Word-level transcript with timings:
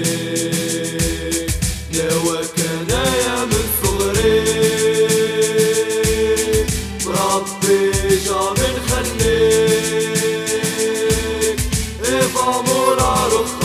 نواك 1.95 2.57
انايا 2.59 3.37
من 3.45 3.65
صغري. 3.83 4.41
بربي 7.07 7.83
جامي 8.25 8.69
نخليك 8.77 9.93
إيه 12.05 12.21
فامور 12.35 12.99
عرفت 13.01 13.62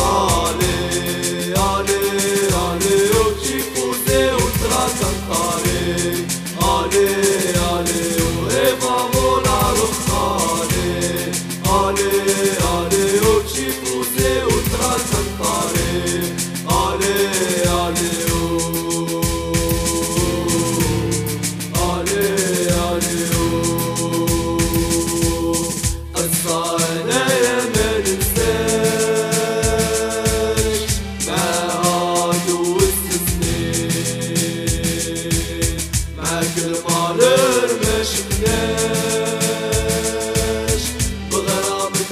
كل 36.55 36.71
مالر 36.89 37.69
ما 37.83 38.03
شفناش 38.03 39.47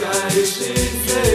عايشين 0.06 0.94
زي 1.08 1.35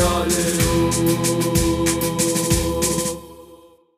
aleluya. 0.00 1.31